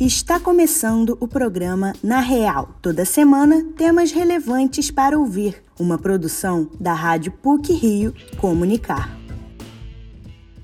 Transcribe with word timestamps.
Está 0.00 0.40
começando 0.40 1.16
o 1.20 1.28
programa 1.28 1.92
Na 2.02 2.18
Real. 2.18 2.68
Toda 2.82 3.04
semana, 3.04 3.64
temas 3.76 4.10
relevantes 4.10 4.90
para 4.90 5.16
ouvir. 5.16 5.62
Uma 5.78 5.96
produção 5.96 6.68
da 6.80 6.92
Rádio 6.92 7.30
PUC 7.30 7.72
Rio 7.72 8.12
Comunicar. 8.36 9.16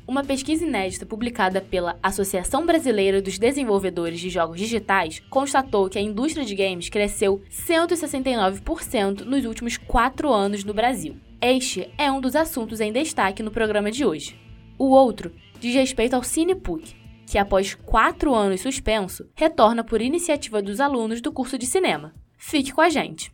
Uma 0.07 0.25
pesquisa 0.25 0.65
inédita 0.65 1.07
publicada 1.07 1.61
pela 1.61 1.97
Associação 2.03 2.67
Brasileira 2.67 3.23
dos 3.23 3.39
Desenvolvedores 3.39 4.19
de 4.19 4.29
Jogos 4.29 4.59
Digitais 4.59 5.23
constatou 5.31 5.89
que 5.89 5.99
a 5.99 6.03
indústria 6.03 6.45
de 6.45 6.57
games 6.57 6.89
cresceu 6.89 7.41
169% 7.49 9.21
nos 9.21 9.45
últimos 9.45 9.77
quatro 9.77 10.33
anos 10.33 10.65
no 10.65 10.75
Brasil. 10.75 11.17
Este 11.41 11.89
é 11.97 12.11
um 12.11 12.21
dos 12.21 12.35
assuntos 12.35 12.81
em 12.81 12.93
destaque 12.93 13.45
no 13.45 13.53
programa 13.53 13.93
de 13.93 14.05
hoje. 14.05 14.37
O 14.77 14.87
outro 14.87 15.31
diz 15.61 15.73
respeito 15.73 16.15
ao 16.15 16.25
CinePUC, 16.25 17.00
que 17.31 17.39
após 17.39 17.77
quatro 17.77 18.35
anos 18.35 18.61
suspenso, 18.61 19.31
retorna 19.37 19.85
por 19.85 20.03
iniciativa 20.03 20.61
dos 20.61 20.81
alunos 20.81 21.21
do 21.21 21.33
curso 21.33 21.57
de 21.57 21.65
cinema. 21.65 22.13
Fique 22.37 22.73
com 22.73 22.81
a 22.81 22.89
gente! 22.89 23.33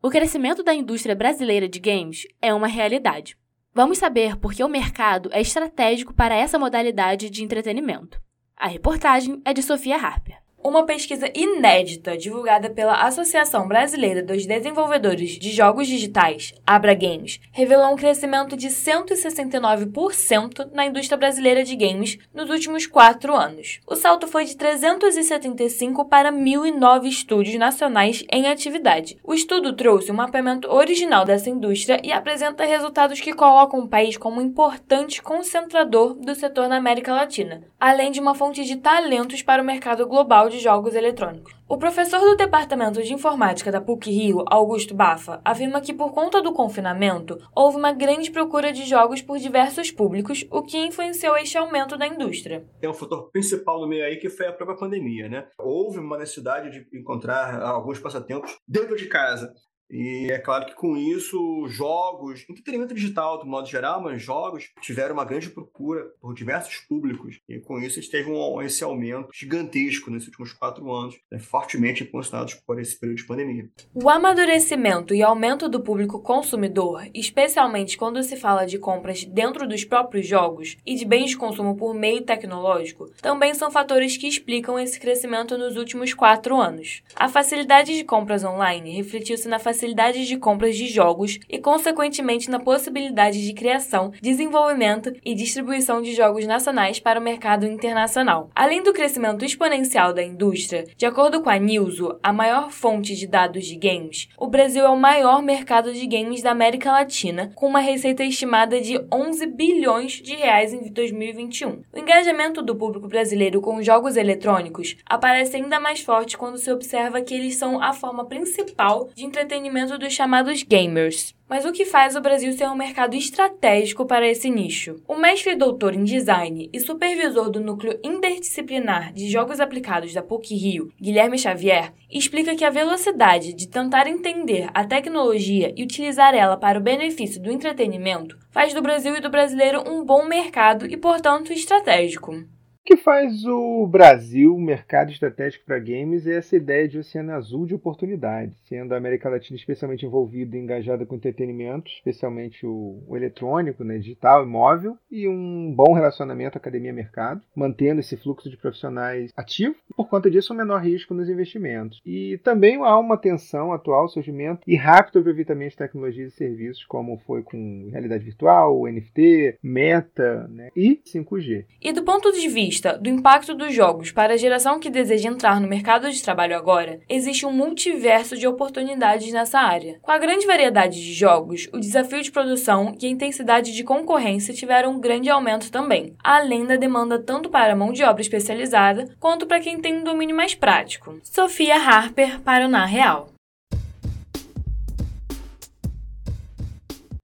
O 0.00 0.08
crescimento 0.08 0.62
da 0.62 0.72
indústria 0.72 1.16
brasileira 1.16 1.68
de 1.68 1.80
games 1.80 2.28
é 2.40 2.54
uma 2.54 2.68
realidade. 2.68 3.36
Vamos 3.74 3.98
saber 3.98 4.36
por 4.36 4.52
que 4.54 4.62
o 4.62 4.68
mercado 4.68 5.28
é 5.32 5.40
estratégico 5.40 6.14
para 6.14 6.36
essa 6.36 6.60
modalidade 6.60 7.28
de 7.28 7.42
entretenimento. 7.42 8.22
A 8.56 8.68
reportagem 8.68 9.42
é 9.44 9.52
de 9.52 9.64
Sofia 9.64 9.96
Harper. 9.96 10.41
Uma 10.64 10.86
pesquisa 10.86 11.28
inédita 11.34 12.16
divulgada 12.16 12.70
pela 12.70 13.02
Associação 13.02 13.66
Brasileira 13.66 14.22
dos 14.22 14.46
Desenvolvedores 14.46 15.30
de 15.30 15.50
Jogos 15.50 15.88
Digitais, 15.88 16.54
Abra 16.64 16.94
Games, 16.94 17.40
revelou 17.50 17.92
um 17.92 17.96
crescimento 17.96 18.56
de 18.56 18.68
169% 18.68 20.70
na 20.72 20.86
indústria 20.86 21.18
brasileira 21.18 21.64
de 21.64 21.74
games 21.74 22.16
nos 22.32 22.48
últimos 22.48 22.86
quatro 22.86 23.34
anos. 23.34 23.80
O 23.88 23.96
salto 23.96 24.28
foi 24.28 24.44
de 24.44 24.56
375 24.56 26.04
para 26.04 26.30
1.009 26.30 27.08
estúdios 27.08 27.58
nacionais 27.58 28.24
em 28.30 28.46
atividade. 28.46 29.18
O 29.24 29.34
estudo 29.34 29.72
trouxe 29.72 30.12
um 30.12 30.14
mapeamento 30.14 30.70
original 30.70 31.24
dessa 31.24 31.50
indústria 31.50 32.00
e 32.04 32.12
apresenta 32.12 32.64
resultados 32.64 33.20
que 33.20 33.34
colocam 33.34 33.80
o 33.80 33.88
país 33.88 34.16
como 34.16 34.40
um 34.40 34.44
importante 34.44 35.20
concentrador 35.22 36.14
do 36.14 36.36
setor 36.36 36.68
na 36.68 36.76
América 36.76 37.12
Latina, 37.12 37.64
além 37.80 38.12
de 38.12 38.20
uma 38.20 38.36
fonte 38.36 38.64
de 38.64 38.76
talentos 38.76 39.42
para 39.42 39.60
o 39.60 39.66
mercado 39.66 40.06
global 40.06 40.51
de 40.52 40.60
jogos 40.60 40.94
eletrônicos. 40.94 41.54
O 41.68 41.78
professor 41.78 42.20
do 42.20 42.36
Departamento 42.36 43.02
de 43.02 43.14
Informática 43.14 43.72
da 43.72 43.80
PUC 43.80 44.10
Rio, 44.10 44.44
Augusto 44.46 44.94
Bafa, 44.94 45.40
afirma 45.42 45.80
que 45.80 45.94
por 45.94 46.12
conta 46.12 46.42
do 46.42 46.52
confinamento, 46.52 47.38
houve 47.56 47.78
uma 47.78 47.92
grande 47.92 48.30
procura 48.30 48.72
de 48.72 48.84
jogos 48.84 49.22
por 49.22 49.38
diversos 49.38 49.90
públicos, 49.90 50.46
o 50.50 50.62
que 50.62 50.76
influenciou 50.78 51.36
este 51.36 51.56
aumento 51.56 51.96
da 51.96 52.06
indústria. 52.06 52.64
Tem 52.78 52.90
um 52.90 52.94
fator 52.94 53.30
principal 53.30 53.80
no 53.80 53.88
meio 53.88 54.04
aí 54.04 54.16
que 54.18 54.28
foi 54.28 54.46
a 54.46 54.52
própria 54.52 54.76
pandemia, 54.76 55.28
né? 55.28 55.46
Houve 55.58 55.98
uma 55.98 56.18
necessidade 56.18 56.70
de 56.70 56.86
encontrar 56.96 57.60
alguns 57.62 57.98
passatempos 57.98 58.54
dentro 58.68 58.94
de 58.94 59.06
casa. 59.06 59.50
E 59.92 60.30
é 60.30 60.38
claro 60.38 60.64
que 60.64 60.74
com 60.74 60.96
isso, 60.96 61.66
jogos, 61.68 62.46
entretenimento 62.48 62.94
digital, 62.94 63.38
do 63.38 63.46
modo 63.46 63.68
geral, 63.68 64.00
mas 64.02 64.22
jogos 64.22 64.70
tiveram 64.80 65.12
uma 65.12 65.24
grande 65.24 65.50
procura 65.50 66.06
por 66.18 66.34
diversos 66.34 66.76
públicos. 66.88 67.38
E 67.46 67.60
com 67.60 67.78
isso, 67.78 68.00
gente 68.00 68.10
teve 68.10 68.30
um, 68.30 68.62
esse 68.62 68.82
aumento 68.82 69.28
gigantesco 69.34 70.10
nesses 70.10 70.28
últimos 70.28 70.52
quatro 70.54 70.90
anos, 70.90 71.18
né, 71.30 71.38
fortemente 71.38 72.02
impulsionados 72.02 72.54
por 72.54 72.80
esse 72.80 72.98
período 72.98 73.18
de 73.18 73.26
pandemia. 73.26 73.68
O 73.94 74.08
amadurecimento 74.08 75.14
e 75.14 75.22
aumento 75.22 75.68
do 75.68 75.82
público 75.82 76.20
consumidor, 76.22 77.06
especialmente 77.12 77.98
quando 77.98 78.22
se 78.22 78.36
fala 78.36 78.64
de 78.64 78.78
compras 78.78 79.24
dentro 79.24 79.68
dos 79.68 79.84
próprios 79.84 80.26
jogos 80.26 80.78
e 80.86 80.94
de 80.94 81.04
bens 81.04 81.30
de 81.30 81.36
consumo 81.36 81.76
por 81.76 81.94
meio 81.94 82.22
tecnológico, 82.22 83.10
também 83.20 83.52
são 83.52 83.70
fatores 83.70 84.16
que 84.16 84.26
explicam 84.26 84.78
esse 84.78 84.98
crescimento 84.98 85.58
nos 85.58 85.76
últimos 85.76 86.14
quatro 86.14 86.58
anos. 86.58 87.02
A 87.14 87.28
facilidade 87.28 87.94
de 87.94 88.04
compras 88.04 88.42
online 88.42 88.96
refletiu-se 88.96 89.48
na 89.48 89.58
facilidade 89.58 89.81
facilidade 89.82 90.26
de 90.26 90.36
compras 90.36 90.76
de 90.76 90.86
jogos 90.86 91.40
e, 91.48 91.58
consequentemente, 91.58 92.48
na 92.48 92.60
possibilidade 92.60 93.44
de 93.44 93.52
criação, 93.52 94.12
desenvolvimento 94.22 95.12
e 95.24 95.34
distribuição 95.34 96.00
de 96.00 96.14
jogos 96.14 96.46
nacionais 96.46 97.00
para 97.00 97.18
o 97.18 97.22
mercado 97.22 97.66
internacional. 97.66 98.48
Além 98.54 98.82
do 98.82 98.92
crescimento 98.92 99.44
exponencial 99.44 100.12
da 100.12 100.22
indústria, 100.22 100.84
de 100.96 101.04
acordo 101.04 101.42
com 101.42 101.50
a 101.50 101.58
Newzoo, 101.58 102.18
a 102.22 102.32
maior 102.32 102.70
fonte 102.70 103.16
de 103.16 103.26
dados 103.26 103.66
de 103.66 103.76
games, 103.76 104.28
o 104.38 104.46
Brasil 104.46 104.84
é 104.84 104.88
o 104.88 104.96
maior 104.96 105.42
mercado 105.42 105.92
de 105.92 106.06
games 106.06 106.42
da 106.42 106.52
América 106.52 106.92
Latina, 106.92 107.50
com 107.56 107.66
uma 107.66 107.80
receita 107.80 108.22
estimada 108.22 108.80
de 108.80 109.04
11 109.12 109.46
bilhões 109.46 110.12
de 110.12 110.36
reais 110.36 110.72
em 110.72 110.92
2021. 110.92 111.82
O 111.92 111.98
engajamento 111.98 112.62
do 112.62 112.76
público 112.76 113.08
brasileiro 113.08 113.60
com 113.60 113.82
jogos 113.82 114.16
eletrônicos 114.16 114.96
aparece 115.06 115.56
ainda 115.56 115.80
mais 115.80 116.00
forte 116.00 116.38
quando 116.38 116.58
se 116.58 116.70
observa 116.70 117.20
que 117.20 117.34
eles 117.34 117.56
são 117.56 117.82
a 117.82 117.92
forma 117.92 118.24
principal 118.26 119.08
de 119.14 119.24
entretenimento 119.24 119.61
entretenimento 119.62 119.96
dos 119.96 120.12
chamados 120.12 120.62
gamers. 120.64 121.34
Mas 121.48 121.64
o 121.64 121.72
que 121.72 121.84
faz 121.84 122.16
o 122.16 122.20
Brasil 122.20 122.52
ser 122.52 122.66
um 122.68 122.74
mercado 122.74 123.14
estratégico 123.14 124.06
para 124.06 124.26
esse 124.26 124.50
nicho? 124.50 125.02
O 125.06 125.16
mestre 125.16 125.54
doutor 125.54 125.94
em 125.94 126.02
design 126.02 126.68
e 126.72 126.80
supervisor 126.80 127.50
do 127.50 127.60
núcleo 127.60 127.98
interdisciplinar 128.02 129.12
de 129.12 129.30
jogos 129.30 129.60
aplicados 129.60 130.12
da 130.12 130.22
PUC 130.22 130.54
Rio, 130.56 130.92
Guilherme 131.00 131.38
Xavier, 131.38 131.92
explica 132.10 132.56
que 132.56 132.64
a 132.64 132.70
velocidade 132.70 133.52
de 133.52 133.68
tentar 133.68 134.06
entender 134.06 134.68
a 134.74 134.84
tecnologia 134.84 135.72
e 135.76 135.82
utilizar 135.82 136.34
ela 136.34 136.56
para 136.56 136.78
o 136.78 136.82
benefício 136.82 137.40
do 137.40 137.50
entretenimento 137.50 138.38
faz 138.50 138.74
do 138.74 138.82
Brasil 138.82 139.14
e 139.16 139.20
do 139.20 139.30
brasileiro 139.30 139.84
um 139.86 140.04
bom 140.04 140.24
mercado 140.24 140.86
e, 140.86 140.96
portanto, 140.96 141.52
estratégico. 141.52 142.44
O 142.82 142.84
que 142.84 142.96
faz 142.96 143.44
o 143.46 143.86
Brasil 143.86 144.58
mercado 144.58 145.12
estratégico 145.12 145.64
para 145.64 145.78
games 145.78 146.26
é 146.26 146.34
essa 146.38 146.56
ideia 146.56 146.88
de 146.88 146.98
oceano 146.98 147.30
azul 147.30 147.64
de 147.64 147.76
oportunidades, 147.76 148.58
sendo 148.68 148.92
a 148.92 148.96
América 148.96 149.30
Latina 149.30 149.56
especialmente 149.56 150.04
envolvida 150.04 150.56
e 150.56 150.60
engajada 150.60 151.06
com 151.06 151.14
entretenimento, 151.14 151.88
especialmente 151.88 152.66
o, 152.66 153.00
o 153.06 153.16
eletrônico, 153.16 153.84
né, 153.84 153.98
digital 153.98 154.42
e 154.42 154.48
móvel, 154.48 154.98
e 155.08 155.28
um 155.28 155.72
bom 155.72 155.92
relacionamento 155.92 156.58
academia-mercado, 156.58 157.40
mantendo 157.54 158.00
esse 158.00 158.16
fluxo 158.16 158.50
de 158.50 158.56
profissionais 158.56 159.30
ativo, 159.36 159.76
por 159.96 160.08
conta 160.08 160.28
disso 160.28 160.52
um 160.52 160.56
menor 160.56 160.82
risco 160.82 161.14
nos 161.14 161.28
investimentos. 161.28 162.00
E 162.04 162.40
também 162.42 162.78
há 162.78 162.98
uma 162.98 163.16
tensão 163.16 163.72
atual, 163.72 164.08
surgimento 164.08 164.62
e 164.66 164.74
rápido 164.74 165.20
aproveitamento 165.20 165.70
de 165.70 165.76
tecnologias 165.76 166.32
e 166.32 166.36
serviços, 166.36 166.84
como 166.86 167.16
foi 167.18 167.44
com 167.44 167.90
realidade 167.92 168.24
virtual, 168.24 168.88
NFT, 168.88 169.58
meta 169.62 170.48
né, 170.48 170.70
e 170.74 171.00
5G. 171.06 171.64
E 171.80 171.92
do 171.92 172.02
ponto 172.02 172.32
de 172.32 172.48
vista 172.48 172.71
vista 172.72 172.96
do 172.96 173.10
impacto 173.10 173.54
dos 173.54 173.74
jogos 173.74 174.12
para 174.12 174.32
a 174.32 174.36
geração 174.38 174.80
que 174.80 174.88
deseja 174.88 175.28
entrar 175.28 175.60
no 175.60 175.68
mercado 175.68 176.10
de 176.10 176.22
trabalho 176.22 176.56
agora, 176.56 177.00
existe 177.06 177.44
um 177.44 177.52
multiverso 177.52 178.34
de 178.34 178.48
oportunidades 178.48 179.30
nessa 179.30 179.60
área. 179.60 179.98
Com 180.00 180.10
a 180.10 180.16
grande 180.16 180.46
variedade 180.46 180.98
de 180.98 181.12
jogos, 181.12 181.68
o 181.70 181.78
desafio 181.78 182.22
de 182.22 182.32
produção 182.32 182.96
e 182.98 183.04
a 183.04 183.10
intensidade 183.10 183.74
de 183.74 183.84
concorrência 183.84 184.54
tiveram 184.54 184.92
um 184.92 185.00
grande 185.00 185.28
aumento 185.28 185.70
também, 185.70 186.14
além 186.24 186.64
da 186.64 186.76
demanda 186.76 187.18
tanto 187.18 187.50
para 187.50 187.76
mão 187.76 187.92
de 187.92 188.02
obra 188.02 188.22
especializada 188.22 189.14
quanto 189.20 189.46
para 189.46 189.60
quem 189.60 189.78
tem 189.78 189.98
um 189.98 190.04
domínio 190.04 190.34
mais 190.34 190.54
prático. 190.54 191.18
Sofia 191.22 191.76
Harper 191.76 192.40
para 192.40 192.64
o 192.64 192.70
Na 192.70 192.86
Real. 192.86 193.28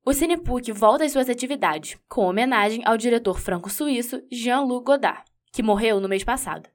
O 0.05 0.13
Cinepuc 0.13 0.73
volta 0.73 1.05
às 1.05 1.13
suas 1.13 1.29
atividades, 1.29 1.99
com 2.09 2.27
homenagem 2.27 2.83
ao 2.85 2.97
diretor 2.97 3.39
franco-suíço 3.39 4.23
Jean-Luc 4.31 4.85
Godard 4.85 5.28
que 5.53 5.63
morreu 5.63 6.01
no 6.01 6.09
mês 6.09 6.25
passado. 6.25 6.69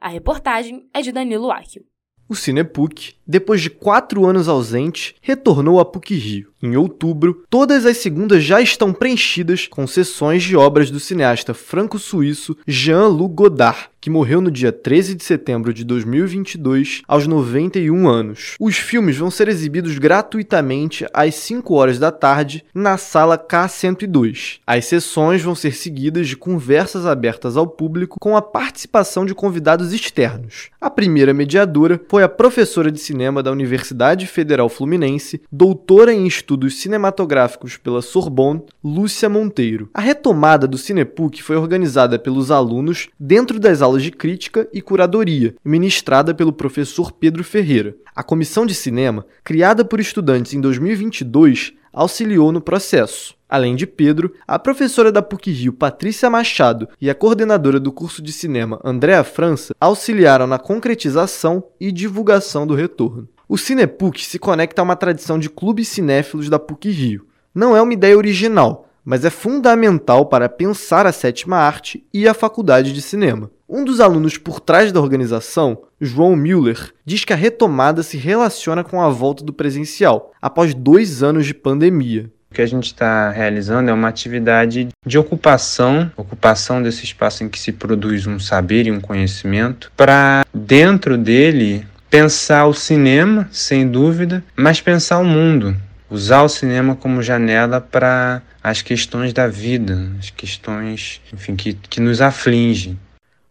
A 0.00 0.08
reportagem 0.08 0.88
é 0.94 1.02
de 1.02 1.12
Danilo 1.12 1.50
Akio. 1.50 1.84
O 2.30 2.36
Cinepuc, 2.36 3.14
depois 3.26 3.60
de 3.60 3.68
quatro 3.68 4.24
anos 4.24 4.46
ausente, 4.46 5.16
retornou 5.20 5.80
a 5.80 5.84
PUC 5.84 6.14
Rio. 6.14 6.52
Em 6.62 6.76
outubro, 6.76 7.44
todas 7.50 7.84
as 7.84 7.96
segundas 7.96 8.44
já 8.44 8.60
estão 8.60 8.92
preenchidas 8.92 9.66
com 9.66 9.84
sessões 9.84 10.44
de 10.44 10.56
obras 10.56 10.92
do 10.92 11.00
cineasta 11.00 11.52
franco-suíço 11.52 12.56
Jean-Luc 12.68 13.34
Godard, 13.34 13.89
que 14.00 14.08
morreu 14.08 14.40
no 14.40 14.50
dia 14.50 14.72
13 14.72 15.14
de 15.14 15.22
setembro 15.22 15.74
de 15.74 15.84
2022, 15.84 17.02
aos 17.06 17.26
91 17.26 18.08
anos. 18.08 18.54
Os 18.58 18.76
filmes 18.76 19.16
vão 19.16 19.30
ser 19.30 19.48
exibidos 19.48 19.98
gratuitamente 19.98 21.06
às 21.12 21.34
5 21.34 21.74
horas 21.74 21.98
da 21.98 22.10
tarde 22.10 22.64
na 22.74 22.96
sala 22.96 23.36
K102. 23.36 24.60
As 24.66 24.86
sessões 24.86 25.42
vão 25.42 25.54
ser 25.54 25.74
seguidas 25.74 26.28
de 26.28 26.36
conversas 26.36 27.04
abertas 27.04 27.56
ao 27.56 27.66
público 27.66 28.18
com 28.18 28.36
a 28.36 28.42
participação 28.42 29.26
de 29.26 29.34
convidados 29.34 29.92
externos. 29.92 30.70
A 30.80 30.88
primeira 30.88 31.34
mediadora 31.34 32.00
foi 32.08 32.22
a 32.22 32.28
professora 32.28 32.90
de 32.90 32.98
cinema 32.98 33.42
da 33.42 33.52
Universidade 33.52 34.26
Federal 34.26 34.70
Fluminense, 34.70 35.42
doutora 35.52 36.14
em 36.14 36.26
estudos 36.26 36.80
cinematográficos 36.80 37.76
pela 37.76 38.00
Sorbonne, 38.00 38.62
Lúcia 38.82 39.28
Monteiro. 39.28 39.90
A 39.92 40.00
retomada 40.00 40.66
do 40.66 40.78
Cinepuc 40.78 41.42
foi 41.42 41.56
organizada 41.56 42.18
pelos 42.18 42.50
alunos 42.50 43.08
dentro 43.18 43.60
das 43.60 43.82
aulas 43.82 43.89
aulas 43.90 44.02
de 44.04 44.12
crítica 44.12 44.68
e 44.72 44.80
curadoria, 44.80 45.54
ministrada 45.64 46.32
pelo 46.32 46.52
professor 46.52 47.10
Pedro 47.10 47.42
Ferreira. 47.42 47.96
A 48.14 48.22
comissão 48.22 48.64
de 48.64 48.74
cinema, 48.74 49.26
criada 49.42 49.84
por 49.84 49.98
estudantes 49.98 50.54
em 50.54 50.60
2022, 50.60 51.72
auxiliou 51.92 52.52
no 52.52 52.60
processo. 52.60 53.34
Além 53.48 53.74
de 53.74 53.84
Pedro, 53.84 54.32
a 54.46 54.60
professora 54.60 55.10
da 55.10 55.20
PUC-Rio, 55.20 55.72
Patrícia 55.72 56.30
Machado, 56.30 56.88
e 57.00 57.10
a 57.10 57.14
coordenadora 57.16 57.80
do 57.80 57.90
curso 57.90 58.22
de 58.22 58.32
cinema, 58.32 58.80
Andréa 58.84 59.24
França, 59.24 59.74
auxiliaram 59.80 60.46
na 60.46 60.58
concretização 60.58 61.64
e 61.80 61.90
divulgação 61.90 62.64
do 62.64 62.76
retorno. 62.76 63.28
O 63.48 63.58
Cinepuc 63.58 64.24
se 64.24 64.38
conecta 64.38 64.80
a 64.80 64.84
uma 64.84 64.94
tradição 64.94 65.36
de 65.36 65.50
clubes 65.50 65.88
cinéfilos 65.88 66.48
da 66.48 66.60
PUC-Rio. 66.60 67.26
Não 67.52 67.76
é 67.76 67.82
uma 67.82 67.92
ideia 67.92 68.16
original, 68.16 68.88
mas 69.04 69.24
é 69.24 69.30
fundamental 69.30 70.26
para 70.26 70.48
pensar 70.48 71.06
a 71.06 71.12
sétima 71.12 71.56
arte 71.56 72.06
e 72.14 72.28
a 72.28 72.34
faculdade 72.34 72.92
de 72.92 73.02
cinema. 73.02 73.50
Um 73.72 73.84
dos 73.84 74.00
alunos 74.00 74.36
por 74.36 74.58
trás 74.58 74.90
da 74.90 75.00
organização, 75.00 75.82
João 76.00 76.34
Müller, 76.34 76.92
diz 77.06 77.24
que 77.24 77.32
a 77.32 77.36
retomada 77.36 78.02
se 78.02 78.16
relaciona 78.16 78.82
com 78.82 79.00
a 79.00 79.08
volta 79.08 79.44
do 79.44 79.52
presencial, 79.52 80.32
após 80.42 80.74
dois 80.74 81.22
anos 81.22 81.46
de 81.46 81.54
pandemia. 81.54 82.28
O 82.50 82.54
que 82.56 82.62
a 82.62 82.66
gente 82.66 82.86
está 82.86 83.30
realizando 83.30 83.88
é 83.88 83.92
uma 83.92 84.08
atividade 84.08 84.88
de 85.06 85.18
ocupação, 85.18 86.10
ocupação 86.16 86.82
desse 86.82 87.04
espaço 87.04 87.44
em 87.44 87.48
que 87.48 87.60
se 87.60 87.70
produz 87.70 88.26
um 88.26 88.40
saber 88.40 88.88
e 88.88 88.90
um 88.90 89.00
conhecimento, 89.00 89.92
para 89.96 90.44
dentro 90.52 91.16
dele 91.16 91.86
pensar 92.10 92.66
o 92.66 92.74
cinema, 92.74 93.48
sem 93.52 93.86
dúvida, 93.88 94.42
mas 94.56 94.80
pensar 94.80 95.20
o 95.20 95.24
mundo, 95.24 95.76
usar 96.10 96.42
o 96.42 96.48
cinema 96.48 96.96
como 96.96 97.22
janela 97.22 97.80
para 97.80 98.42
as 98.60 98.82
questões 98.82 99.32
da 99.32 99.46
vida, 99.46 100.10
as 100.18 100.30
questões, 100.30 101.20
enfim, 101.32 101.54
que, 101.54 101.74
que 101.74 102.00
nos 102.00 102.20
afligem. 102.20 102.98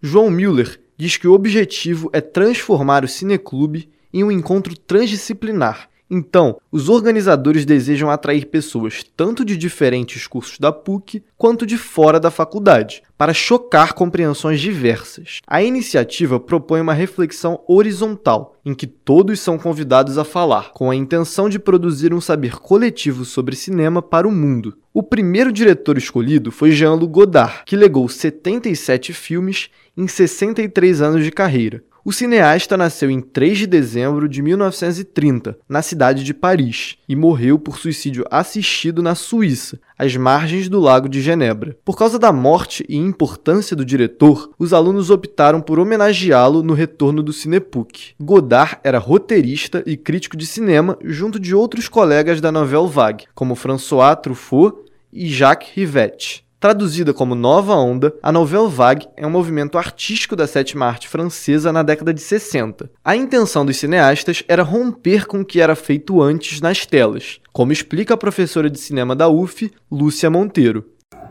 João 0.01 0.29
Müller 0.29 0.79
diz 0.97 1.17
que 1.17 1.27
o 1.27 1.33
objetivo 1.33 2.09
é 2.13 2.21
transformar 2.21 3.03
o 3.03 3.07
cineclube 3.07 3.89
em 4.13 4.23
um 4.23 4.31
encontro 4.31 4.77
transdisciplinar 4.77 5.89
então, 6.09 6.59
os 6.71 6.89
organizadores 6.89 7.65
desejam 7.65 8.09
atrair 8.09 8.47
pessoas 8.47 9.03
tanto 9.15 9.45
de 9.45 9.55
diferentes 9.55 10.25
cursos 10.25 10.57
da 10.57 10.71
PUC 10.71 11.23
quanto 11.37 11.67
de 11.67 11.77
fora 11.77 12.19
da 12.19 12.31
faculdade, 12.31 13.03
para 13.15 13.33
chocar 13.33 13.93
compreensões 13.93 14.59
diversas. 14.59 15.39
A 15.45 15.61
iniciativa 15.61 16.39
propõe 16.39 16.81
uma 16.81 16.93
reflexão 16.93 17.61
horizontal, 17.67 18.55
em 18.65 18.73
que 18.73 18.87
todos 18.87 19.39
são 19.39 19.57
convidados 19.59 20.17
a 20.17 20.23
falar, 20.23 20.71
com 20.71 20.89
a 20.89 20.95
intenção 20.95 21.47
de 21.47 21.59
produzir 21.59 22.11
um 22.11 22.21
saber 22.21 22.57
coletivo 22.59 23.23
sobre 23.23 23.55
cinema 23.55 24.01
para 24.01 24.27
o 24.27 24.31
mundo. 24.31 24.77
O 24.91 25.03
primeiro 25.03 25.51
diretor 25.51 25.97
escolhido 25.97 26.51
foi 26.51 26.71
Jean-Luc 26.71 27.11
Godard, 27.11 27.63
que 27.65 27.75
legou 27.75 28.09
77 28.09 29.13
filmes 29.13 29.69
em 29.95 30.07
63 30.07 31.01
anos 31.01 31.23
de 31.23 31.31
carreira, 31.31 31.83
o 32.03 32.11
cineasta 32.11 32.77
nasceu 32.77 33.11
em 33.11 33.19
3 33.21 33.59
de 33.59 33.67
dezembro 33.67 34.27
de 34.27 34.41
1930, 34.41 35.57
na 35.67 35.81
cidade 35.81 36.23
de 36.23 36.33
Paris, 36.33 36.97
e 37.07 37.15
morreu 37.15 37.59
por 37.59 37.77
suicídio 37.77 38.25
assistido 38.31 39.01
na 39.01 39.15
Suíça, 39.15 39.79
às 39.97 40.15
margens 40.15 40.69
do 40.69 40.79
Lago 40.79 41.09
de 41.09 41.21
Genebra. 41.21 41.77
Por 41.83 41.97
causa 41.97 42.17
da 42.17 42.31
morte 42.31 42.85
e 42.87 42.95
importância 42.95 43.75
do 43.75 43.83
diretor, 43.83 44.51
os 44.57 44.73
alunos 44.73 45.09
optaram 45.09 45.61
por 45.61 45.79
homenageá-lo 45.79 46.63
no 46.63 46.73
retorno 46.73 47.21
do 47.21 47.33
Cinepuc. 47.33 48.13
Godard 48.19 48.77
era 48.83 48.97
roteirista 48.97 49.83
e 49.85 49.97
crítico 49.97 50.37
de 50.37 50.45
cinema 50.45 50.97
junto 51.03 51.39
de 51.39 51.53
outros 51.53 51.89
colegas 51.89 52.39
da 52.39 52.51
Nouvelle 52.51 52.87
Vague, 52.87 53.25
como 53.35 53.55
François 53.55 54.15
Truffaut 54.15 54.89
e 55.11 55.27
Jacques 55.27 55.71
Rivette. 55.73 56.48
Traduzida 56.59 57.13
como 57.13 57.35
Nova 57.35 57.73
Onda, 57.73 58.13
a 58.21 58.33
Nouvelle 58.33 58.67
Vague 58.67 59.07
é 59.15 59.25
um 59.25 59.29
movimento 59.29 59.77
artístico 59.77 60.35
da 60.35 60.45
sétima 60.45 60.87
arte 60.87 61.07
francesa 61.07 61.71
na 61.71 61.81
década 61.81 62.13
de 62.13 62.19
60. 62.19 62.91
A 63.01 63.15
intenção 63.15 63.65
dos 63.65 63.77
cineastas 63.77 64.43
era 64.45 64.61
romper 64.61 65.25
com 65.25 65.39
o 65.39 65.45
que 65.45 65.61
era 65.61 65.73
feito 65.73 66.21
antes 66.21 66.59
nas 66.59 66.85
telas, 66.85 67.39
como 67.53 67.71
explica 67.71 68.13
a 68.13 68.17
professora 68.17 68.69
de 68.69 68.77
cinema 68.77 69.15
da 69.15 69.29
UF, 69.29 69.71
Lúcia 69.89 70.29
Monteiro. 70.29 70.83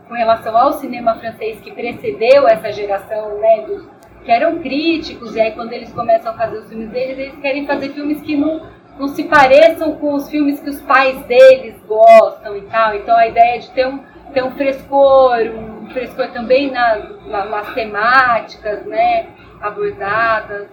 Com 0.07 0.15
relação 0.15 0.57
ao 0.57 0.73
cinema 0.79 1.13
francês 1.19 1.59
que 1.59 1.71
precedeu 1.73 2.47
essa 2.47 2.71
geração, 2.71 3.39
né, 3.39 3.67
dos, 3.67 3.83
que 4.25 4.31
eram 4.31 4.57
críticos, 4.57 5.35
e 5.35 5.39
aí 5.39 5.51
quando 5.51 5.73
eles 5.73 5.93
começam 5.93 6.31
a 6.31 6.35
fazer 6.35 6.57
os 6.57 6.67
filmes 6.67 6.89
deles, 6.89 7.19
eles 7.19 7.39
querem 7.39 7.67
fazer 7.67 7.89
filmes 7.89 8.19
que 8.23 8.35
não, 8.35 8.65
não 8.97 9.07
se 9.07 9.25
pareçam 9.25 9.95
com 9.97 10.15
os 10.15 10.27
filmes 10.27 10.59
que 10.59 10.71
os 10.71 10.81
pais 10.81 11.23
deles 11.27 11.75
gostam 11.87 12.57
e 12.57 12.61
tal. 12.61 12.95
Então 12.95 13.15
a 13.15 13.27
ideia 13.27 13.57
é 13.57 13.59
de 13.59 13.69
ter 13.69 13.85
um 13.85 13.99
tem 14.33 14.43
um 14.43 14.51
frescor, 14.51 15.37
um 15.41 15.89
frescor 15.91 16.29
também 16.31 16.71
nas, 16.71 17.25
nas 17.27 17.73
temáticas 17.73 18.85
né, 18.85 19.27
abordadas. 19.61 20.67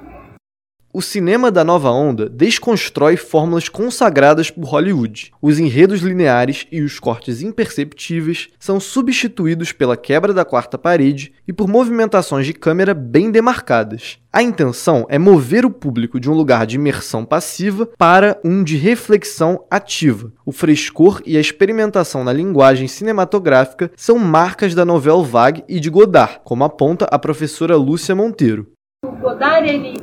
O 0.97 1.03
cinema 1.03 1.51
da 1.51 1.63
nova 1.63 1.91
onda 1.91 2.27
desconstrói 2.27 3.19
fórmulas 3.19 3.69
consagradas 3.69 4.51
por 4.51 4.65
Hollywood. 4.65 5.31
Os 5.43 5.59
enredos 5.59 6.01
lineares 6.01 6.67
e 6.73 6.81
os 6.81 6.99
cortes 6.99 7.43
imperceptíveis 7.43 8.49
são 8.59 8.81
substituídos 8.81 9.73
pela 9.73 9.95
quebra 9.95 10.33
da 10.33 10.43
quarta 10.43 10.79
parede 10.79 11.35
e 11.47 11.53
por 11.53 11.69
movimentações 11.69 12.47
de 12.47 12.55
câmera 12.55 12.95
bem 12.95 13.31
demarcadas. 13.31 14.19
A 14.33 14.43
intenção 14.43 15.05
é 15.11 15.19
mover 15.19 15.67
o 15.67 15.71
público 15.71 16.19
de 16.19 16.31
um 16.31 16.33
lugar 16.33 16.65
de 16.65 16.77
imersão 16.77 17.27
passiva 17.27 17.87
para 17.99 18.41
um 18.43 18.65
de 18.65 18.79
reflexão 18.79 19.67
ativa. 19.71 20.33
O 20.47 20.51
frescor 20.51 21.21
e 21.27 21.37
a 21.37 21.41
experimentação 21.41 22.25
na 22.25 22.33
linguagem 22.33 22.89
cinematográfica 22.89 23.91
são 23.95 24.19
marcas 24.19 24.75
da 24.75 24.87
novela 24.87 25.23
Vague 25.23 25.63
e 25.69 25.79
de 25.79 25.91
Godard, 25.91 26.41
como 26.43 26.65
aponta 26.65 27.07
a 27.11 27.19
professora 27.19 27.77
Lúcia 27.77 28.15
Monteiro. 28.15 28.69
O 29.05 29.11
Godard, 29.11 29.69
ele, 29.69 29.95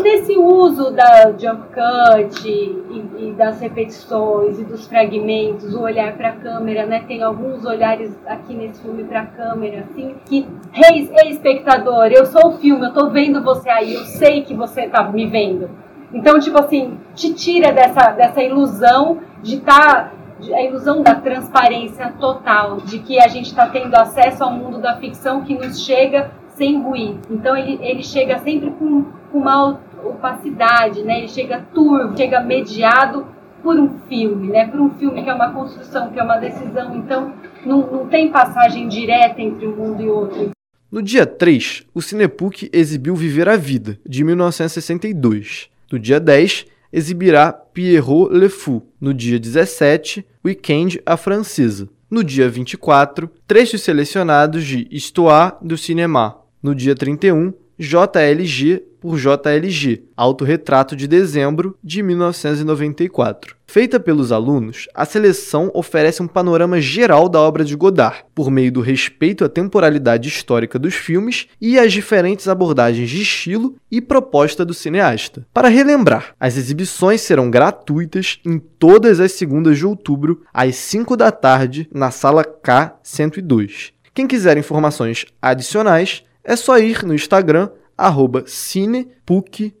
nesse 0.00 0.36
uso 0.36 0.90
da 0.90 1.32
jump 1.38 1.62
cut 1.72 2.48
e, 2.48 3.04
e, 3.18 3.34
das 3.36 3.60
repetições 3.60 4.58
e 4.58 4.64
dos 4.64 4.86
fragmentos, 4.86 5.74
o 5.74 5.82
olhar 5.82 6.16
para 6.16 6.30
a 6.30 6.32
câmera, 6.32 6.86
né? 6.86 7.04
Tem 7.06 7.22
alguns 7.22 7.64
olhares 7.64 8.12
aqui 8.26 8.54
nesse 8.54 8.82
filme 8.82 9.04
para 9.04 9.20
a 9.20 9.26
câmera, 9.26 9.86
assim, 9.90 10.14
que, 10.26 10.46
ei, 10.74 11.10
hey, 11.22 11.30
espectador, 11.30 12.06
eu 12.06 12.26
sou 12.26 12.48
o 12.48 12.58
filme, 12.58 12.86
eu 12.86 12.92
tô 12.92 13.10
vendo 13.10 13.42
você 13.42 13.68
aí, 13.70 13.94
eu 13.94 14.04
sei 14.04 14.42
que 14.42 14.54
você 14.54 14.88
tá 14.88 15.02
me 15.04 15.26
vendo. 15.26 15.70
Então, 16.12 16.38
tipo 16.38 16.58
assim, 16.58 16.98
te 17.14 17.34
tira 17.34 17.72
dessa, 17.72 18.12
dessa 18.12 18.42
ilusão 18.42 19.18
de 19.42 19.56
estar. 19.56 20.10
Tá, 20.10 20.18
a 20.54 20.62
ilusão 20.62 21.02
da 21.02 21.16
transparência 21.16 22.14
total, 22.20 22.76
de 22.76 23.00
que 23.00 23.18
a 23.18 23.26
gente 23.26 23.46
está 23.46 23.66
tendo 23.66 23.92
acesso 23.96 24.44
ao 24.44 24.52
mundo 24.52 24.78
da 24.78 24.96
ficção 24.96 25.42
que 25.42 25.52
nos 25.52 25.84
chega 25.84 26.30
sem 26.58 26.82
ruído. 26.82 27.20
Então 27.30 27.56
ele, 27.56 27.78
ele 27.80 28.02
chega 28.02 28.38
sempre 28.38 28.70
com, 28.72 29.04
com 29.32 29.38
uma 29.38 29.80
opacidade, 30.04 31.02
né? 31.02 31.18
Ele 31.18 31.28
chega 31.28 31.66
turvo, 31.74 32.16
chega 32.16 32.40
mediado 32.40 33.26
por 33.62 33.78
um 33.78 34.00
filme, 34.08 34.48
né? 34.48 34.66
Por 34.66 34.80
um 34.80 34.90
filme 34.90 35.22
que 35.22 35.30
é 35.30 35.34
uma 35.34 35.52
construção, 35.52 36.10
que 36.10 36.18
é 36.18 36.22
uma 36.22 36.36
decisão. 36.36 36.96
Então 36.96 37.32
não, 37.64 37.86
não 37.90 38.06
tem 38.08 38.30
passagem 38.30 38.88
direta 38.88 39.40
entre 39.40 39.66
um 39.66 39.76
mundo 39.76 40.02
e 40.02 40.08
outro. 40.08 40.50
No 40.90 41.02
dia 41.02 41.26
3, 41.26 41.84
o 41.92 42.00
Cinepuc 42.00 42.70
exibiu 42.72 43.14
Viver 43.14 43.48
a 43.48 43.56
Vida, 43.56 43.98
de 44.06 44.24
1962. 44.24 45.68
No 45.92 45.98
dia 45.98 46.18
10, 46.18 46.64
exibirá 46.90 47.52
Pierrot 47.52 48.32
Le 48.32 48.48
Fou. 48.48 48.86
No 48.98 49.12
dia 49.12 49.38
17, 49.38 50.24
Weekend 50.42 51.00
a 51.04 51.16
Francesa. 51.16 51.88
No 52.10 52.24
dia 52.24 52.48
24, 52.48 53.30
trechos 53.46 53.82
selecionados 53.82 54.64
de 54.64 54.88
Histoire 54.90 55.56
do 55.60 55.76
Cinéma. 55.76 56.38
No 56.62 56.74
dia 56.74 56.94
31, 56.94 57.52
JLG 57.78 58.82
por 59.00 59.16
JLG, 59.16 60.02
Autorretrato 60.16 60.96
de 60.96 61.06
Dezembro 61.06 61.78
de 61.82 62.02
1994. 62.02 63.56
Feita 63.66 64.00
pelos 64.00 64.32
alunos, 64.32 64.88
a 64.94 65.04
seleção 65.04 65.70
oferece 65.72 66.22
um 66.22 66.26
panorama 66.26 66.80
geral 66.80 67.28
da 67.28 67.40
obra 67.40 67.64
de 67.64 67.76
Godard, 67.76 68.24
por 68.34 68.50
meio 68.50 68.72
do 68.72 68.80
respeito 68.80 69.44
à 69.44 69.48
temporalidade 69.48 70.28
histórica 70.28 70.78
dos 70.78 70.94
filmes 70.94 71.46
e 71.60 71.78
às 71.78 71.92
diferentes 71.92 72.48
abordagens 72.48 73.08
de 73.08 73.22
estilo 73.22 73.76
e 73.90 74.00
proposta 74.00 74.64
do 74.64 74.74
cineasta. 74.74 75.46
Para 75.54 75.68
relembrar, 75.68 76.34
as 76.40 76.56
exibições 76.56 77.20
serão 77.20 77.50
gratuitas 77.50 78.40
em 78.44 78.58
todas 78.58 79.20
as 79.20 79.32
segundas 79.32 79.78
de 79.78 79.86
outubro, 79.86 80.42
às 80.52 80.74
5 80.76 81.16
da 81.16 81.30
tarde, 81.30 81.88
na 81.92 82.10
sala 82.10 82.44
K102. 82.44 83.92
Quem 84.14 84.26
quiser 84.26 84.56
informações 84.56 85.26
adicionais, 85.40 86.24
é 86.44 86.56
só 86.56 86.78
ir 86.78 87.04
no 87.04 87.14
Instagram, 87.14 87.70
arroba 87.96 88.44
cinepucrio. 88.46 89.74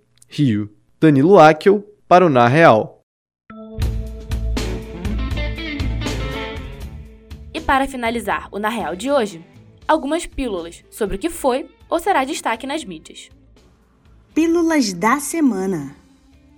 Danilo 1.00 1.38
Akel, 1.38 1.84
para 2.06 2.26
o 2.26 2.28
Na 2.28 2.48
Real. 2.48 3.02
E 7.54 7.60
para 7.60 7.86
finalizar 7.86 8.48
o 8.50 8.58
Na 8.58 8.68
Real 8.68 8.96
de 8.96 9.10
hoje, 9.10 9.44
algumas 9.86 10.26
pílulas 10.26 10.84
sobre 10.90 11.16
o 11.16 11.18
que 11.18 11.30
foi 11.30 11.68
ou 11.88 11.98
será 11.98 12.24
destaque 12.24 12.66
nas 12.66 12.84
mídias. 12.84 13.30
Pílulas 14.34 14.92
da 14.92 15.20
semana. 15.20 15.96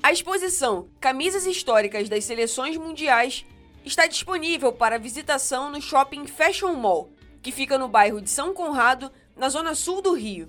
A 0.03 0.13
exposição 0.13 0.89
Camisas 0.99 1.47
Históricas 1.47 2.09
das 2.09 2.25
Seleções 2.25 2.77
Mundiais 2.77 3.45
está 3.85 4.07
disponível 4.07 4.73
para 4.73 4.99
visitação 4.99 5.71
no 5.71 5.81
Shopping 5.81 6.27
Fashion 6.27 6.75
Mall, 6.75 7.11
que 7.43 7.53
fica 7.53 7.79
no 7.79 7.89
bairro 7.89 8.21
de 8.21 8.31
São 8.31 8.53
Conrado, 8.53 9.11
na 9.41 9.49
zona 9.49 9.75
sul 9.75 10.03
do 10.03 10.13
Rio. 10.13 10.47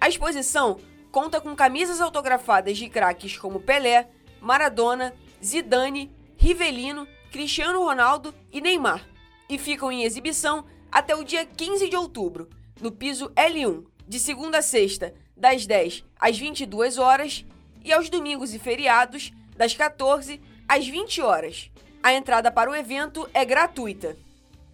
A 0.00 0.08
exposição 0.08 0.80
conta 1.12 1.40
com 1.40 1.54
camisas 1.54 2.00
autografadas 2.00 2.76
de 2.76 2.88
craques 2.88 3.38
como 3.38 3.60
Pelé, 3.60 4.08
Maradona, 4.40 5.14
Zidane, 5.42 6.10
Rivelino, 6.36 7.06
Cristiano 7.30 7.80
Ronaldo 7.80 8.34
e 8.52 8.60
Neymar, 8.60 9.06
e 9.48 9.56
ficam 9.56 9.92
em 9.92 10.02
exibição 10.02 10.64
até 10.90 11.14
o 11.14 11.22
dia 11.22 11.46
15 11.46 11.88
de 11.88 11.94
outubro, 11.94 12.48
no 12.80 12.90
piso 12.90 13.30
L1, 13.36 13.84
de 14.08 14.18
segunda 14.18 14.58
a 14.58 14.62
sexta, 14.62 15.14
das 15.36 15.64
10 15.64 16.04
às 16.18 16.36
22 16.36 16.98
horas 16.98 17.46
e 17.84 17.92
aos 17.92 18.10
domingos 18.10 18.52
e 18.52 18.58
feriados, 18.58 19.32
das 19.56 19.74
14 19.74 20.40
às 20.66 20.88
20 20.88 21.20
horas. 21.22 21.70
A 22.02 22.12
entrada 22.12 22.50
para 22.50 22.68
o 22.68 22.74
evento 22.74 23.30
é 23.32 23.44
gratuita. 23.44 24.16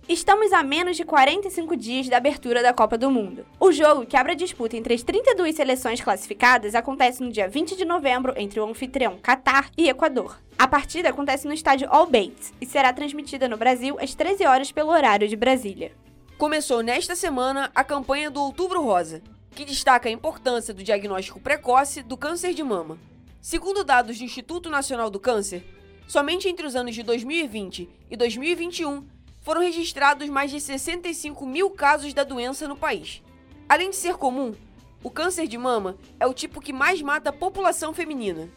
Estamos 0.06 0.52
a 0.52 0.62
menos 0.62 0.98
de 0.98 1.04
45 1.04 1.74
dias 1.74 2.10
da 2.10 2.18
abertura 2.18 2.62
da 2.62 2.74
Copa 2.74 2.98
do 2.98 3.10
Mundo. 3.10 3.46
O 3.58 3.72
jogo, 3.72 4.04
que 4.04 4.18
abre 4.18 4.32
a 4.32 4.36
disputa 4.36 4.76
entre 4.76 4.92
as 4.92 5.02
32 5.02 5.56
seleções 5.56 5.98
classificadas, 5.98 6.74
acontece 6.74 7.22
no 7.22 7.32
dia 7.32 7.48
20 7.48 7.74
de 7.74 7.86
novembro 7.86 8.34
entre 8.36 8.60
o 8.60 8.68
anfitrião 8.68 9.16
Catar 9.16 9.70
e 9.78 9.88
Equador. 9.88 10.38
A 10.58 10.68
partida 10.68 11.08
acontece 11.08 11.46
no 11.46 11.54
estádio 11.54 11.88
All 11.90 12.04
Bates 12.04 12.52
e 12.60 12.66
será 12.66 12.92
transmitida 12.92 13.48
no 13.48 13.56
Brasil 13.56 13.96
às 13.98 14.14
13 14.14 14.44
horas 14.44 14.70
pelo 14.70 14.90
horário 14.90 15.26
de 15.26 15.36
Brasília. 15.36 15.92
Começou 16.36 16.82
nesta 16.82 17.16
semana 17.16 17.70
a 17.74 17.82
campanha 17.82 18.30
do 18.30 18.42
Outubro 18.42 18.82
Rosa, 18.82 19.22
que 19.52 19.64
destaca 19.64 20.06
a 20.06 20.12
importância 20.12 20.74
do 20.74 20.82
diagnóstico 20.82 21.40
precoce 21.40 22.02
do 22.02 22.18
câncer 22.18 22.52
de 22.52 22.62
mama. 22.62 22.98
Segundo 23.40 23.82
dados 23.82 24.18
do 24.18 24.24
Instituto 24.24 24.68
Nacional 24.68 25.08
do 25.08 25.18
Câncer, 25.18 25.64
somente 26.06 26.46
entre 26.46 26.66
os 26.66 26.76
anos 26.76 26.94
de 26.94 27.02
2020 27.02 27.88
e 28.10 28.16
2021 28.18 29.13
foram 29.44 29.60
registrados 29.60 30.28
mais 30.28 30.50
de 30.50 30.58
65 30.58 31.46
mil 31.46 31.70
casos 31.70 32.14
da 32.14 32.24
doença 32.24 32.66
no 32.66 32.74
país. 32.74 33.22
Além 33.68 33.90
de 33.90 33.96
ser 33.96 34.14
comum, 34.14 34.54
o 35.02 35.10
câncer 35.10 35.46
de 35.46 35.58
mama 35.58 35.96
é 36.18 36.26
o 36.26 36.32
tipo 36.32 36.62
que 36.62 36.72
mais 36.72 37.02
mata 37.02 37.28
a 37.28 37.32
população 37.32 37.92
feminina. 37.92 38.48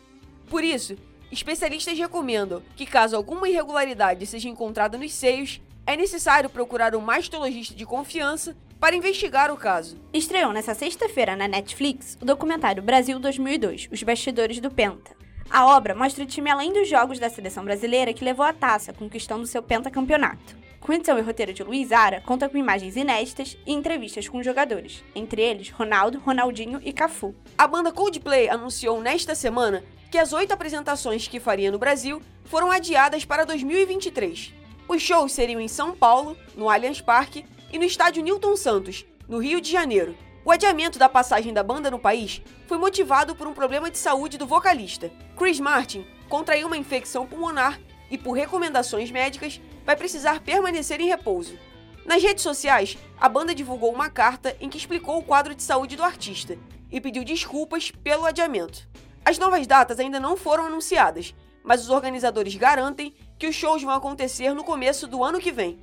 Por 0.50 0.64
isso, 0.64 0.98
especialistas 1.30 2.00
recomendam 2.00 2.64
que, 2.76 2.86
caso 2.86 3.18
alguma 3.18 3.50
irregularidade 3.50 4.26
seja 4.26 4.48
encontrada 4.48 4.98
nos 4.98 5.14
seios, 5.14 5.62
é 5.86 5.98
necessário 5.98 6.50
procurar 6.50 6.96
um 6.96 7.02
mastologista 7.02 7.76
de 7.76 7.86
confiança 7.86 8.56
para 8.80 8.96
investigar 8.96 9.52
o 9.52 9.58
caso. 9.58 10.00
Estreou 10.14 10.54
nesta 10.54 10.74
sexta-feira 10.74 11.36
na 11.36 11.50
Netflix 11.50 12.18
o 12.22 12.26
documentário 12.26 12.82
Brasil 12.82 13.20
2002 13.20 13.90
Os 13.92 14.04
Bastidores 14.04 14.62
do 14.62 14.72
Penta. 14.72 15.18
A 15.50 15.66
obra 15.66 15.96
mostra 15.96 16.24
o 16.24 16.28
time 16.28 16.50
além 16.50 16.72
dos 16.72 16.88
jogos 16.88 17.20
da 17.20 17.30
seleção 17.30 17.66
brasileira 17.66 18.14
que 18.14 18.24
levou 18.24 18.46
a 18.46 18.54
taça, 18.54 18.94
conquistando 18.94 19.48
seu 19.48 19.62
pentacampeonato. 19.62 20.67
Edição 20.86 21.18
e 21.18 21.22
roteiro 21.22 21.54
de 21.54 21.64
Luiz 21.64 21.92
Ara, 21.92 22.22
conta 22.22 22.48
com 22.48 22.58
imagens 22.58 22.96
inéditas 22.96 23.58
e 23.66 23.74
entrevistas 23.74 24.28
com 24.28 24.42
jogadores, 24.42 25.04
entre 25.14 25.42
eles 25.42 25.70
Ronaldo, 25.70 26.20
Ronaldinho 26.20 26.82
e 26.84 26.94
Cafu. 26.94 27.36
A 27.58 27.68
banda 27.68 27.92
Coldplay 27.92 28.50
anunciou 28.50 29.02
nesta 29.02 29.36
semana 29.36 29.84
que 30.10 30.18
as 30.18 30.32
oito 30.32 30.54
apresentações 30.54 31.28
que 31.28 31.40
faria 31.40 31.72
no 31.72 31.78
Brasil 31.78 32.22
foram 32.46 32.72
adiadas 32.72 33.26
para 33.26 33.46
2023. 33.46 34.54
Os 34.88 35.02
shows 35.02 35.34
seriam 35.34 35.60
em 35.60 35.68
São 35.68 35.94
Paulo, 35.94 36.38
no 36.56 36.70
Allianz 36.70 37.02
Parque, 37.02 37.46
e 37.72 37.78
no 37.78 37.84
estádio 37.84 38.24
Newton 38.24 38.56
Santos, 38.56 39.06
no 39.28 39.40
Rio 39.40 39.60
de 39.60 39.70
Janeiro. 39.70 40.16
O 40.46 40.52
adiamento 40.52 40.98
da 40.98 41.10
passagem 41.10 41.54
da 41.54 41.62
banda 41.62 41.92
no 41.92 42.00
país 42.00 42.42
foi 42.66 42.78
motivado 42.78 43.36
por 43.36 43.48
um 43.48 43.54
problema 43.54 43.92
de 43.92 43.98
saúde 43.98 44.38
do 44.38 44.48
vocalista. 44.48 45.12
Chris 45.38 45.60
Martin 45.60 46.06
contraiu 46.30 46.68
uma 46.68 46.78
infecção 46.78 47.28
pulmonar 47.28 47.78
e, 48.10 48.18
por 48.18 48.32
recomendações 48.32 49.12
médicas, 49.12 49.60
vai 49.88 49.96
precisar 49.96 50.42
permanecer 50.42 51.00
em 51.00 51.08
repouso. 51.08 51.58
Nas 52.06 52.22
redes 52.22 52.44
sociais, 52.44 52.98
a 53.18 53.30
banda 53.30 53.56
divulgou 53.56 53.90
uma 53.90 54.10
carta 54.10 54.54
em 54.60 54.68
que 54.68 54.78
explicou 54.78 55.18
o 55.18 55.24
quadro 55.24 55.56
de 55.56 55.64
saúde 55.64 55.96
do 55.96 56.04
artista 56.04 56.58
e 56.92 57.00
pediu 57.00 57.24
desculpas 57.24 57.90
pelo 57.90 58.26
adiamento. 58.26 58.86
As 59.24 59.38
novas 59.38 59.66
datas 59.66 59.98
ainda 59.98 60.20
não 60.20 60.36
foram 60.36 60.66
anunciadas, 60.66 61.34
mas 61.64 61.82
os 61.82 61.90
organizadores 61.90 62.54
garantem 62.56 63.14
que 63.40 63.48
os 63.48 63.56
shows 63.56 63.82
vão 63.82 63.94
acontecer 63.94 64.54
no 64.54 64.64
começo 64.64 65.08
do 65.08 65.24
ano 65.24 65.40
que 65.40 65.54
vem. 65.54 65.80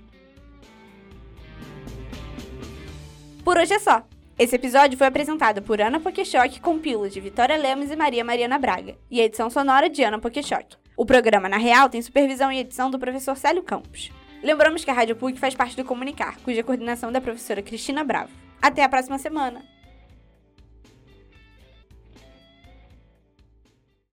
Por 3.42 3.56
hoje 3.56 3.72
é 3.72 3.78
só. 3.78 4.02
Esse 4.38 4.56
episódio 4.56 4.98
foi 4.98 5.06
apresentado 5.06 5.62
por 5.62 5.80
Ana 5.80 5.98
Pokeshock 5.98 6.60
com 6.60 6.78
pílulas 6.78 7.14
de 7.14 7.20
Vitória 7.20 7.56
Lemos 7.56 7.90
e 7.90 7.96
Maria 7.96 8.24
Mariana 8.24 8.58
Braga, 8.58 8.98
e 9.10 9.18
a 9.20 9.24
edição 9.24 9.48
sonora 9.48 9.88
de 9.88 10.02
Ana 10.02 10.18
Pokeshock. 10.18 10.83
O 10.96 11.04
programa, 11.04 11.48
na 11.48 11.56
real, 11.56 11.88
tem 11.88 12.00
supervisão 12.00 12.52
e 12.52 12.60
edição 12.60 12.90
do 12.90 12.98
professor 12.98 13.36
Célio 13.36 13.62
Campos. 13.62 14.12
Lembramos 14.42 14.84
que 14.84 14.90
a 14.90 14.94
Rádio 14.94 15.16
PUC 15.16 15.38
faz 15.38 15.54
parte 15.54 15.76
do 15.76 15.84
Comunicar, 15.84 16.38
cuja 16.44 16.62
coordenação 16.62 17.08
é 17.08 17.12
da 17.12 17.20
professora 17.20 17.62
Cristina 17.62 18.04
Bravo. 18.04 18.30
Até 18.62 18.84
a 18.84 18.88
próxima 18.88 19.18
semana! 19.18 19.73